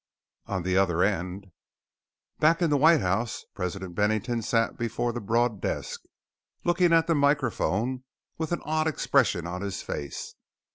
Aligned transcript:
"On 0.47 0.63
the 0.63 0.77
other 0.77 1.03
end!" 1.03 1.51
Back 2.39 2.63
in 2.63 2.71
the 2.71 2.77
White 2.77 3.01
House, 3.01 3.45
President 3.53 3.93
Bennington 3.93 4.41
sat 4.41 4.75
before 4.75 5.13
the 5.13 5.21
broad 5.21 5.61
desk, 5.61 6.01
looking 6.63 6.91
at 6.91 7.05
the 7.05 7.13
microphone 7.13 8.03
with 8.35 8.51
an 8.51 8.63
odd 8.65 8.87
expression 8.87 9.45
on 9.45 9.61
his 9.61 9.83
face. 9.83 10.33